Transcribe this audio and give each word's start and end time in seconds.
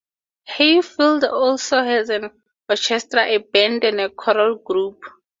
Hayfield 0.47 1.25
also 1.25 1.83
has 1.83 2.09
an 2.09 2.31
orchestra, 2.67 3.21
a 3.27 3.37
band 3.37 3.83
and 3.83 4.01
a 4.01 4.09
choral 4.09 4.55
group. 4.57 4.99